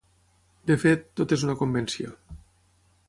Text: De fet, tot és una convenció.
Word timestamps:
De 0.71 0.77
fet, 0.83 1.05
tot 1.21 1.35
és 1.37 1.45
una 1.49 1.57
convenció. 1.63 2.15